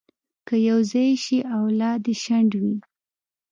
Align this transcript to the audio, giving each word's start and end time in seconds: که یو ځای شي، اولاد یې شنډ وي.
که 0.47 0.55
یو 0.69 0.79
ځای 0.91 1.09
شي، 1.23 1.37
اولاد 1.59 2.01
یې 2.09 2.15
شنډ 2.23 2.51
وي. 2.61 2.75